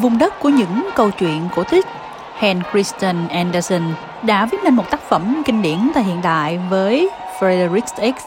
Vùng 0.00 0.18
đất 0.18 0.40
của 0.40 0.48
những 0.48 0.88
câu 0.96 1.10
chuyện 1.10 1.48
cổ 1.54 1.64
tích, 1.64 1.86
Hans 2.34 2.64
Christian 2.72 3.28
Andersen 3.28 3.82
đã 4.22 4.46
viết 4.46 4.58
nên 4.64 4.74
một 4.74 4.90
tác 4.90 5.00
phẩm 5.08 5.42
kinh 5.46 5.62
điển 5.62 5.78
thời 5.94 6.02
hiện 6.02 6.22
đại 6.22 6.60
với 6.70 7.10
Frederick 7.38 8.12
X, 8.14 8.24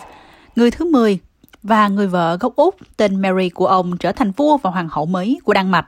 người 0.56 0.72
thứ 0.72 0.92
10, 0.92 1.20
và 1.64 1.88
người 1.88 2.08
vợ 2.08 2.38
gốc 2.40 2.56
Úc 2.56 2.76
tên 2.98 3.22
Mary 3.22 3.50
của 3.50 3.68
ông 3.68 3.98
trở 3.98 4.12
thành 4.12 4.32
vua 4.32 4.58
và 4.58 4.70
hoàng 4.70 4.88
hậu 4.92 5.06
mới 5.06 5.40
của 5.44 5.54
Đan 5.54 5.72
Mạch. 5.72 5.86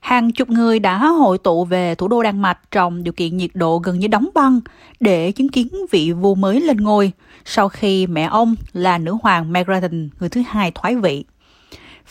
Hàng 0.00 0.32
chục 0.32 0.48
người 0.48 0.78
đã 0.78 0.98
hội 0.98 1.38
tụ 1.38 1.64
về 1.64 1.94
thủ 1.94 2.08
đô 2.08 2.22
Đan 2.22 2.42
Mạch 2.42 2.58
trong 2.70 3.04
điều 3.04 3.12
kiện 3.12 3.36
nhiệt 3.36 3.50
độ 3.54 3.78
gần 3.78 3.98
như 3.98 4.08
đóng 4.08 4.28
băng 4.34 4.60
để 5.00 5.32
chứng 5.32 5.48
kiến 5.48 5.68
vị 5.90 6.12
vua 6.12 6.34
mới 6.34 6.60
lên 6.60 6.76
ngôi 6.76 7.12
sau 7.44 7.68
khi 7.68 8.06
mẹ 8.06 8.22
ông 8.22 8.54
là 8.72 8.98
nữ 8.98 9.16
hoàng 9.22 9.52
Margaret 9.52 9.92
người 10.20 10.28
thứ 10.28 10.42
hai 10.48 10.70
thoái 10.70 10.96
vị. 10.96 11.24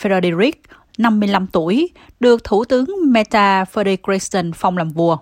Frederick, 0.02 0.52
55 0.99 1.48
tuổi, 1.48 1.89
được 2.20 2.44
Thủ 2.44 2.66
tướng 2.66 2.88
Meta 3.08 3.63
Frederiksen 3.73 4.52
phong 4.55 4.77
làm 4.77 4.89
vua. 4.89 5.17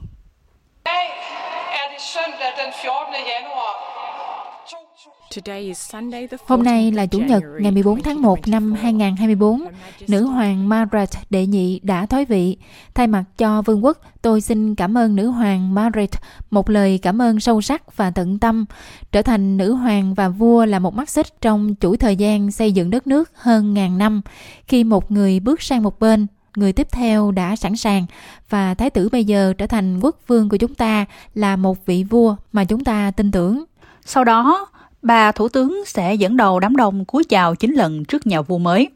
Hôm 6.46 6.64
nay 6.64 6.92
là 6.92 7.06
Chủ 7.06 7.20
nhật 7.20 7.44
ngày 7.60 7.72
14 7.72 8.02
tháng 8.02 8.22
1 8.22 8.48
năm 8.48 8.74
2024. 8.74 9.62
Nữ 10.08 10.26
hoàng 10.26 10.70
Margaret 10.70 11.10
đệ 11.30 11.46
nhị 11.46 11.80
đã 11.84 12.06
thoái 12.06 12.26
vị. 12.26 12.58
Thay 12.94 13.08
mặt 13.08 13.24
cho 13.38 13.62
vương 13.62 13.86
quốc, 13.86 13.98
tôi 14.22 14.42
xin 14.42 14.76
cảm 14.76 14.98
ơn 14.98 15.16
nữ 15.16 15.28
hoàng 15.28 15.76
Margaret 15.76 16.10
một 16.52 16.70
lời 16.70 17.00
cảm 17.02 17.22
ơn 17.22 17.40
sâu 17.40 17.62
sắc 17.62 17.98
và 17.98 18.12
tận 18.12 18.40
tâm. 18.40 18.66
Trở 19.12 19.22
thành 19.22 19.58
nữ 19.58 19.74
hoàng 19.74 20.14
và 20.14 20.30
vua 20.30 20.66
là 20.66 20.80
một 20.80 20.94
mắt 20.94 21.10
xích 21.10 21.42
trong 21.42 21.76
chuỗi 21.80 21.98
thời 21.98 22.16
gian 22.16 22.52
xây 22.52 22.72
dựng 22.72 22.90
đất 22.90 23.08
nước 23.08 23.32
hơn 23.36 23.74
ngàn 23.74 23.98
năm. 23.98 24.22
Khi 24.68 24.84
một 24.84 25.12
người 25.12 25.40
bước 25.40 25.62
sang 25.62 25.84
một 25.84 26.00
bên, 26.00 26.28
người 26.56 26.74
tiếp 26.74 26.88
theo 26.92 27.32
đã 27.32 27.56
sẵn 27.56 27.76
sàng 27.76 28.06
và 28.50 28.74
thái 28.74 28.90
tử 28.90 29.10
bây 29.12 29.26
giờ 29.26 29.54
trở 29.58 29.68
thành 29.68 30.00
quốc 30.00 30.18
vương 30.28 30.50
của 30.50 30.58
chúng 30.58 30.76
ta 30.76 31.06
là 31.36 31.56
một 31.56 31.86
vị 31.86 32.04
vua 32.04 32.36
mà 32.52 32.64
chúng 32.66 32.84
ta 32.84 33.12
tin 33.12 33.32
tưởng. 33.32 33.64
Sau 34.06 34.24
đó, 34.24 34.68
bà 35.08 35.32
thủ 35.32 35.50
tướng 35.50 35.86
sẽ 35.86 36.14
dẫn 36.14 36.38
đầu 36.38 36.60
đám 36.60 36.76
đông 36.76 37.06
cúi 37.06 37.24
chào 37.24 37.56
chín 37.56 37.74
lần 37.74 38.06
trước 38.06 38.28
nhà 38.28 38.42
vua 38.42 38.58
mới. 38.58 38.90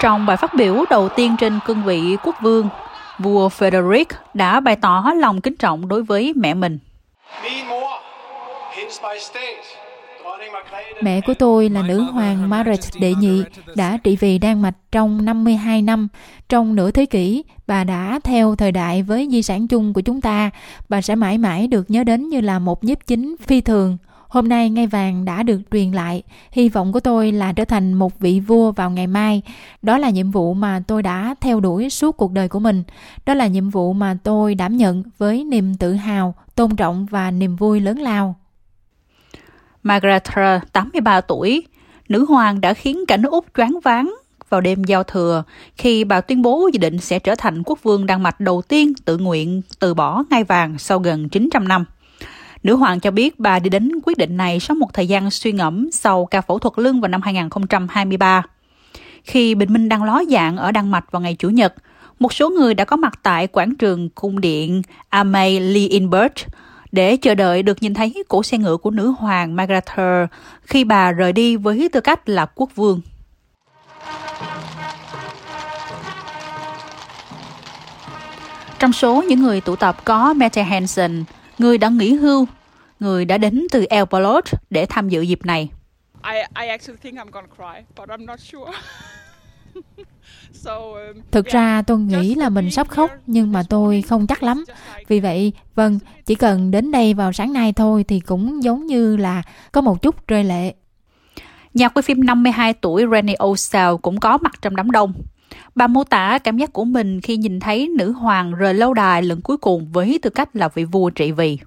Trong 0.00 0.26
bài 0.26 0.36
phát 0.36 0.54
biểu 0.54 0.84
đầu 0.90 1.08
tiên 1.08 1.36
trên 1.40 1.58
cương 1.66 1.82
vị 1.84 2.16
quốc 2.22 2.36
vương, 2.42 2.68
vua 3.18 3.48
Frederick 3.48 4.04
đã 4.34 4.60
bày 4.60 4.76
tỏ 4.76 5.12
lòng 5.16 5.40
kính 5.40 5.56
trọng 5.56 5.88
đối 5.88 6.02
với 6.02 6.32
mẹ 6.36 6.54
mình. 6.54 6.78
Mẹ 11.02 11.20
của 11.20 11.34
tôi 11.34 11.68
là 11.68 11.82
nữ 11.82 12.00
hoàng 12.00 12.50
Margaret 12.50 12.80
đệ 13.00 13.14
nhị, 13.14 13.42
đã 13.76 13.98
trị 14.04 14.16
vì 14.16 14.38
Đan 14.38 14.62
Mạch 14.62 14.76
trong 14.92 15.24
52 15.24 15.82
năm. 15.82 16.08
Trong 16.48 16.74
nửa 16.74 16.90
thế 16.90 17.06
kỷ, 17.06 17.44
bà 17.66 17.84
đã 17.84 18.20
theo 18.24 18.56
thời 18.56 18.72
đại 18.72 19.02
với 19.02 19.28
di 19.30 19.42
sản 19.42 19.68
chung 19.68 19.92
của 19.92 20.00
chúng 20.00 20.20
ta. 20.20 20.50
Bà 20.88 21.02
sẽ 21.02 21.14
mãi 21.14 21.38
mãi 21.38 21.66
được 21.66 21.90
nhớ 21.90 22.04
đến 22.04 22.28
như 22.28 22.40
là 22.40 22.58
một 22.58 22.84
nhiếp 22.84 22.98
chính 23.06 23.36
phi 23.40 23.60
thường. 23.60 23.98
Hôm 24.28 24.48
nay 24.48 24.70
ngai 24.70 24.86
vàng 24.86 25.24
đã 25.24 25.42
được 25.42 25.60
truyền 25.72 25.92
lại. 25.92 26.22
Hy 26.52 26.68
vọng 26.68 26.92
của 26.92 27.00
tôi 27.00 27.32
là 27.32 27.52
trở 27.52 27.64
thành 27.64 27.92
một 27.92 28.18
vị 28.18 28.40
vua 28.40 28.72
vào 28.72 28.90
ngày 28.90 29.06
mai. 29.06 29.42
Đó 29.82 29.98
là 29.98 30.10
nhiệm 30.10 30.30
vụ 30.30 30.54
mà 30.54 30.82
tôi 30.86 31.02
đã 31.02 31.34
theo 31.40 31.60
đuổi 31.60 31.90
suốt 31.90 32.16
cuộc 32.16 32.32
đời 32.32 32.48
của 32.48 32.58
mình. 32.58 32.82
Đó 33.26 33.34
là 33.34 33.46
nhiệm 33.46 33.70
vụ 33.70 33.92
mà 33.92 34.16
tôi 34.22 34.54
đảm 34.54 34.76
nhận 34.76 35.02
với 35.18 35.44
niềm 35.44 35.74
tự 35.74 35.92
hào, 35.92 36.34
tôn 36.54 36.76
trọng 36.76 37.06
và 37.06 37.30
niềm 37.30 37.56
vui 37.56 37.80
lớn 37.80 37.98
lao. 37.98 38.34
Margaret 39.82 40.22
83 40.72 41.20
tuổi, 41.20 41.66
nữ 42.08 42.24
hoàng 42.24 42.60
đã 42.60 42.74
khiến 42.74 43.06
cả 43.08 43.16
nước 43.16 43.32
Úc 43.32 43.46
choáng 43.56 43.78
váng 43.84 44.14
vào 44.48 44.60
đêm 44.60 44.84
giao 44.84 45.02
thừa 45.02 45.42
khi 45.76 46.04
bà 46.04 46.20
tuyên 46.20 46.42
bố 46.42 46.68
dự 46.72 46.78
định 46.78 46.98
sẽ 46.98 47.18
trở 47.18 47.34
thành 47.34 47.62
quốc 47.62 47.82
vương 47.82 48.06
Đan 48.06 48.22
Mạch 48.22 48.40
đầu 48.40 48.62
tiên 48.62 48.92
tự 49.04 49.18
nguyện 49.18 49.62
từ 49.78 49.94
bỏ 49.94 50.22
ngai 50.30 50.44
vàng 50.44 50.78
sau 50.78 50.98
gần 50.98 51.28
900 51.28 51.68
năm. 51.68 51.84
Nữ 52.62 52.76
hoàng 52.76 53.00
cho 53.00 53.10
biết 53.10 53.40
bà 53.40 53.58
đi 53.58 53.70
đến 53.70 53.92
quyết 54.04 54.18
định 54.18 54.36
này 54.36 54.60
sau 54.60 54.74
một 54.74 54.92
thời 54.92 55.06
gian 55.06 55.30
suy 55.30 55.52
ngẫm 55.52 55.88
sau 55.92 56.26
ca 56.26 56.40
phẫu 56.40 56.58
thuật 56.58 56.78
lưng 56.78 57.00
vào 57.00 57.08
năm 57.08 57.22
2023. 57.22 58.42
Khi 59.24 59.54
bình 59.54 59.72
minh 59.72 59.88
đang 59.88 60.04
ló 60.04 60.22
dạng 60.30 60.56
ở 60.56 60.72
Đan 60.72 60.90
Mạch 60.90 61.12
vào 61.12 61.22
ngày 61.22 61.34
Chủ 61.34 61.48
nhật, 61.48 61.74
một 62.18 62.32
số 62.32 62.50
người 62.50 62.74
đã 62.74 62.84
có 62.84 62.96
mặt 62.96 63.12
tại 63.22 63.46
quảng 63.46 63.74
trường 63.74 64.08
cung 64.08 64.40
điện 64.40 64.82
Amalienburg 65.08 66.32
để 66.92 67.16
chờ 67.16 67.34
đợi 67.34 67.62
được 67.62 67.82
nhìn 67.82 67.94
thấy 67.94 68.24
cổ 68.28 68.42
xe 68.42 68.58
ngựa 68.58 68.76
của 68.76 68.90
nữ 68.90 69.14
hoàng 69.18 69.56
Margaret 69.56 69.84
khi 70.62 70.84
bà 70.84 71.12
rời 71.12 71.32
đi 71.32 71.56
với 71.56 71.88
tư 71.92 72.00
cách 72.00 72.28
là 72.28 72.46
quốc 72.46 72.70
vương. 72.74 73.00
Trong 78.78 78.92
số 78.92 79.22
những 79.28 79.42
người 79.42 79.60
tụ 79.60 79.76
tập 79.76 80.04
có 80.04 80.34
Mette 80.34 80.62
Hansen, 80.62 81.24
người 81.58 81.78
đã 81.78 81.88
nghỉ 81.88 82.14
hưu, 82.14 82.46
người 83.00 83.24
đã 83.24 83.38
đến 83.38 83.66
từ 83.72 83.86
El 83.90 84.04
Palot 84.04 84.44
để 84.70 84.86
tham 84.86 85.08
dự 85.08 85.22
dịp 85.22 85.46
này. 85.46 85.68
I, 86.24 86.38
I 86.62 86.68
actually 86.68 87.00
think 87.02 87.18
I'm 87.18 87.30
gonna 87.30 87.48
cry, 87.56 87.84
but 87.96 88.08
I'm 88.08 88.26
not 88.26 88.40
sure. 88.40 88.72
Thực 91.30 91.46
ra 91.46 91.82
tôi 91.82 91.98
nghĩ 91.98 92.34
là 92.34 92.48
mình 92.48 92.70
sắp 92.70 92.88
khóc 92.88 93.10
nhưng 93.26 93.52
mà 93.52 93.62
tôi 93.68 94.02
không 94.02 94.26
chắc 94.26 94.42
lắm. 94.42 94.64
Vì 95.08 95.20
vậy, 95.20 95.52
vâng, 95.74 95.98
chỉ 96.26 96.34
cần 96.34 96.70
đến 96.70 96.90
đây 96.90 97.14
vào 97.14 97.32
sáng 97.32 97.52
nay 97.52 97.72
thôi 97.72 98.04
thì 98.08 98.20
cũng 98.20 98.62
giống 98.62 98.86
như 98.86 99.16
là 99.16 99.42
có 99.72 99.80
một 99.80 100.02
chút 100.02 100.28
rơi 100.28 100.44
lệ. 100.44 100.74
Nhà 101.74 101.88
quay 101.88 102.02
phim 102.02 102.24
52 102.24 102.72
tuổi 102.72 103.04
Renee 103.12 103.36
Osel 103.44 103.94
cũng 104.02 104.20
có 104.20 104.38
mặt 104.38 104.52
trong 104.62 104.76
đám 104.76 104.90
đông. 104.90 105.12
Bà 105.74 105.86
mô 105.86 106.04
tả 106.04 106.38
cảm 106.38 106.58
giác 106.58 106.72
của 106.72 106.84
mình 106.84 107.20
khi 107.20 107.36
nhìn 107.36 107.60
thấy 107.60 107.88
nữ 107.88 108.12
hoàng 108.12 108.54
rời 108.54 108.74
lâu 108.74 108.94
đài 108.94 109.22
lần 109.22 109.40
cuối 109.40 109.56
cùng 109.56 109.92
với 109.92 110.18
tư 110.22 110.30
cách 110.30 110.56
là 110.56 110.68
vị 110.68 110.84
vua 110.84 111.10
trị 111.10 111.32
vì. 111.32 111.58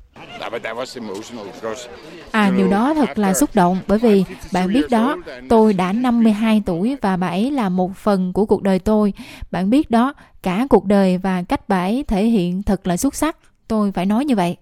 À 2.32 2.52
điều 2.58 2.70
đó 2.70 2.94
thật 2.94 3.18
là 3.18 3.34
xúc 3.34 3.50
động 3.54 3.80
bởi 3.88 4.00
vì 4.00 4.24
bạn 4.54 4.74
biết 4.74 4.90
đó, 4.90 5.18
tôi 5.50 5.74
đã 5.74 5.94
52 5.94 6.64
tuổi 6.66 6.96
và 7.02 7.18
bà 7.18 7.28
ấy 7.28 7.52
là 7.52 7.70
một 7.70 7.98
phần 7.98 8.34
của 8.34 8.46
cuộc 8.46 8.64
đời 8.64 8.80
tôi. 8.80 9.14
Bạn 9.52 9.70
biết 9.70 9.92
đó, 9.92 10.14
cả 10.44 10.68
cuộc 10.70 10.86
đời 10.86 11.18
và 11.18 11.44
cách 11.44 11.70
bà 11.70 11.84
ấy 11.84 12.06
thể 12.08 12.26
hiện 12.26 12.64
thật 12.64 12.88
là 12.88 12.98
xuất 12.98 13.16
sắc. 13.16 13.38
Tôi 13.68 13.92
phải 13.92 14.06
nói 14.06 14.26
như 14.26 14.36
vậy. 14.36 14.58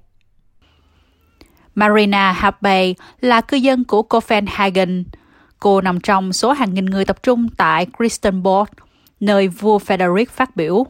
Marina 1.75 2.31
Harpey 2.31 2.95
là 3.21 3.41
cư 3.41 3.57
dân 3.57 3.83
của 3.83 4.01
Copenhagen. 4.01 5.03
Cô 5.59 5.81
nằm 5.81 5.99
trong 5.99 6.33
số 6.33 6.51
hàng 6.51 6.73
nghìn 6.73 6.85
người 6.85 7.05
tập 7.05 7.23
trung 7.23 7.49
tại 7.57 7.87
Christiansborg, 7.99 8.69
nơi 9.19 9.47
vua 9.47 9.77
Frederick 9.77 10.25
phát 10.25 10.55
biểu. 10.55 10.85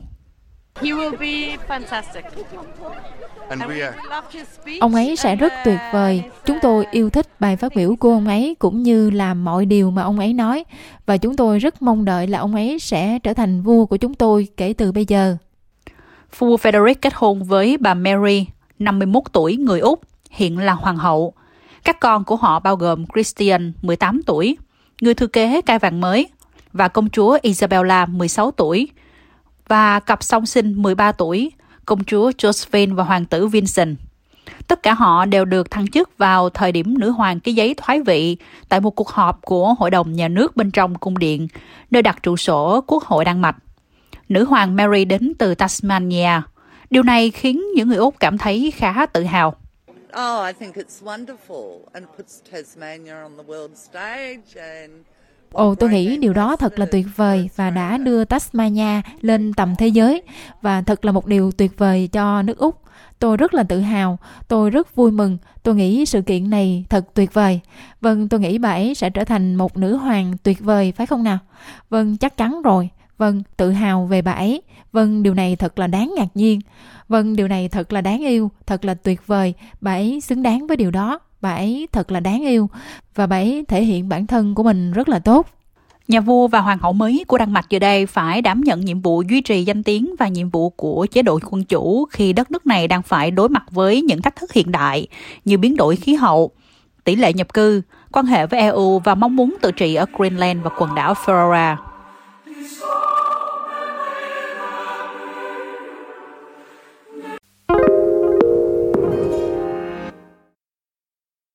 Ông 4.80 4.96
ấy 4.96 5.16
sẽ 5.16 5.36
rất 5.36 5.54
tuyệt 5.66 5.80
vời. 5.94 6.24
Chúng 6.46 6.58
tôi 6.62 6.86
yêu 6.92 7.10
thích 7.10 7.28
bài 7.40 7.56
phát 7.56 7.76
biểu 7.76 7.96
của 7.96 8.12
ông 8.12 8.28
ấy 8.28 8.56
cũng 8.60 8.84
như 8.84 9.10
là 9.10 9.34
mọi 9.34 9.66
điều 9.66 9.92
mà 9.92 10.02
ông 10.02 10.20
ấy 10.20 10.34
nói 10.34 10.64
và 11.06 11.18
chúng 11.18 11.36
tôi 11.36 11.60
rất 11.60 11.82
mong 11.82 12.06
đợi 12.06 12.28
là 12.28 12.40
ông 12.40 12.56
ấy 12.56 12.80
sẽ 12.80 13.20
trở 13.24 13.34
thành 13.34 13.62
vua 13.62 13.86
của 13.86 13.98
chúng 13.98 14.14
tôi 14.14 14.48
kể 14.58 14.74
từ 14.78 14.92
bây 14.92 15.06
giờ. 15.06 15.38
Vua 16.38 16.58
Frederick 16.58 16.96
kết 17.02 17.14
hôn 17.16 17.44
với 17.44 17.78
bà 17.78 17.94
Mary, 17.94 18.48
51 18.80 19.24
tuổi, 19.32 19.58
người 19.58 19.80
Úc, 19.80 20.02
hiện 20.30 20.58
là 20.58 20.74
hoàng 20.74 20.98
hậu. 20.98 21.34
Các 21.84 22.00
con 22.00 22.24
của 22.24 22.36
họ 22.36 22.60
bao 22.60 22.76
gồm 22.76 23.06
Christian, 23.14 23.74
18 23.82 24.22
tuổi, 24.26 24.58
người 25.02 25.14
thừa 25.14 25.28
kế 25.28 25.62
cai 25.62 25.80
vàng 25.80 26.02
mới, 26.02 26.28
và 26.74 26.88
công 26.88 27.10
chúa 27.10 27.38
Isabella, 27.42 28.06
16 28.06 28.52
tuổi, 28.52 28.90
và 29.74 30.00
cặp 30.00 30.24
song 30.24 30.46
sinh 30.46 30.82
13 30.82 31.12
tuổi, 31.12 31.52
công 31.86 32.04
chúa 32.04 32.32
Josephine 32.32 32.96
và 32.96 33.04
hoàng 33.04 33.26
tử 33.26 33.48
Vincent. 33.48 33.98
Tất 34.68 34.84
cả 34.84 34.94
họ 34.94 35.26
đều 35.26 35.46
được 35.46 35.72
thăng 35.72 35.88
chức 35.88 36.18
vào 36.18 36.50
thời 36.50 36.72
điểm 36.72 36.98
nữ 37.00 37.10
hoàng 37.10 37.40
ký 37.40 37.54
giấy 37.54 37.74
thoái 37.78 38.02
vị 38.02 38.38
tại 38.70 38.80
một 38.80 38.96
cuộc 38.96 39.10
họp 39.10 39.42
của 39.42 39.74
Hội 39.74 39.92
đồng 39.92 40.14
Nhà 40.14 40.28
nước 40.28 40.56
bên 40.56 40.72
trong 40.72 40.96
cung 40.96 41.18
điện, 41.18 41.48
nơi 41.92 42.02
đặt 42.02 42.24
trụ 42.24 42.38
sở 42.38 42.82
Quốc 42.88 43.04
hội 43.04 43.26
Đan 43.26 43.42
Mạch. 43.42 43.56
Nữ 44.30 44.46
hoàng 44.46 44.76
Mary 44.76 45.06
đến 45.06 45.34
từ 45.40 45.56
Tasmania. 45.56 46.42
Điều 46.90 47.04
này 47.04 47.32
khiến 47.32 47.64
những 47.76 47.88
người 47.88 47.98
Úc 47.98 48.16
cảm 48.20 48.38
thấy 48.38 48.74
khá 48.76 49.06
tự 49.06 49.24
hào. 49.24 49.56
Oh, 50.16 50.46
I 50.46 50.54
think 50.60 50.76
it's 50.76 51.04
wonderful 51.04 51.80
and 51.94 52.06
puts 52.18 52.42
Tasmania 52.52 53.14
on 53.24 53.32
the 53.38 53.44
world 53.44 53.76
stage 53.76 54.62
and 54.62 54.92
Ồ, 55.54 55.76
tôi 55.76 55.90
nghĩ 55.90 56.18
điều 56.18 56.34
đó 56.34 56.56
thật 56.56 56.80
là 56.80 56.86
tuyệt 56.86 57.06
vời 57.16 57.50
và 57.56 57.70
đã 57.70 57.98
đưa 57.98 58.26
Tasmania 58.26 59.02
lên 59.22 59.54
tầm 59.54 59.76
thế 59.76 59.88
giới 59.88 60.22
và 60.62 60.82
thật 60.82 61.06
là 61.06 61.12
một 61.12 61.26
điều 61.28 61.52
tuyệt 61.52 61.78
vời 61.78 62.10
cho 62.12 62.42
nước 62.42 62.58
Úc. 62.58 62.82
Tôi 63.20 63.38
rất 63.38 63.54
là 63.54 63.64
tự 63.64 63.80
hào, 63.80 64.18
tôi 64.48 64.70
rất 64.70 64.96
vui 64.96 65.12
mừng, 65.12 65.38
tôi 65.64 65.76
nghĩ 65.76 66.06
sự 66.06 66.22
kiện 66.22 66.50
này 66.50 66.86
thật 66.90 67.06
tuyệt 67.14 67.34
vời. 67.34 67.60
Vâng, 68.02 68.30
tôi 68.30 68.40
nghĩ 68.40 68.58
bà 68.58 68.72
ấy 68.72 68.96
sẽ 68.96 69.10
trở 69.10 69.24
thành 69.24 69.56
một 69.56 69.78
nữ 69.78 69.96
hoàng 69.96 70.34
tuyệt 70.44 70.60
vời 70.60 70.92
phải 70.92 71.08
không 71.08 71.24
nào? 71.24 71.38
Vâng, 71.90 72.18
chắc 72.18 72.38
chắn 72.38 72.62
rồi. 72.62 72.90
Vâng, 73.18 73.44
tự 73.58 73.72
hào 73.72 74.06
về 74.06 74.22
bà 74.22 74.32
ấy. 74.32 74.62
Vâng, 74.92 75.24
điều 75.24 75.34
này 75.34 75.56
thật 75.56 75.80
là 75.80 75.88
đáng 75.88 76.14
ngạc 76.18 76.28
nhiên. 76.34 76.60
Vâng, 77.08 77.36
điều 77.36 77.48
này 77.48 77.70
thật 77.70 77.94
là 77.94 78.02
đáng 78.02 78.22
yêu, 78.22 78.52
thật 78.66 78.86
là 78.86 78.94
tuyệt 78.94 79.28
vời. 79.28 79.54
Bà 79.82 79.92
ấy 79.92 80.22
xứng 80.22 80.44
đáng 80.44 80.68
với 80.68 80.78
điều 80.78 80.92
đó 80.92 81.20
bà 81.44 81.54
ấy 81.54 81.88
thật 81.92 82.12
là 82.12 82.20
đáng 82.20 82.42
yêu 82.42 82.70
và 83.16 83.28
bà 83.28 83.36
ấy 83.36 83.66
thể 83.68 83.84
hiện 83.84 84.10
bản 84.10 84.28
thân 84.28 84.56
của 84.56 84.64
mình 84.64 84.92
rất 84.92 85.10
là 85.10 85.20
tốt. 85.20 85.48
Nhà 86.08 86.20
vua 86.22 86.48
và 86.48 86.62
hoàng 86.62 86.78
hậu 86.82 86.94
mới 86.94 87.24
của 87.28 87.38
Đan 87.38 87.54
Mạch 87.54 87.70
giờ 87.70 87.80
đây 87.80 88.06
phải 88.06 88.42
đảm 88.42 88.62
nhận 88.62 88.82
nhiệm 88.82 89.02
vụ 89.02 89.22
duy 89.22 89.42
trì 89.42 89.64
danh 89.64 89.84
tiếng 89.84 90.16
và 90.20 90.28
nhiệm 90.28 90.50
vụ 90.50 90.70
của 90.70 91.08
chế 91.12 91.22
độ 91.22 91.40
quân 91.52 91.64
chủ 91.64 92.06
khi 92.06 92.34
đất 92.34 92.52
nước 92.52 92.68
này 92.68 92.88
đang 92.88 93.02
phải 93.02 93.32
đối 93.32 93.50
mặt 93.50 93.64
với 93.72 94.02
những 94.02 94.22
thách 94.22 94.36
thức 94.36 94.54
hiện 94.54 94.72
đại 94.72 95.08
như 95.46 95.58
biến 95.58 95.76
đổi 95.76 95.96
khí 95.96 96.14
hậu, 96.14 96.52
tỷ 97.04 97.16
lệ 97.16 97.34
nhập 97.34 97.54
cư, 97.54 97.82
quan 98.12 98.26
hệ 98.26 98.48
với 98.48 98.60
EU 98.60 99.00
và 99.00 99.16
mong 99.16 99.36
muốn 99.36 99.56
tự 99.62 99.72
trị 99.72 99.96
ở 99.96 100.06
Greenland 100.18 100.64
và 100.64 100.70
quần 100.78 100.96
đảo 100.96 101.14
Faroe. 101.26 101.93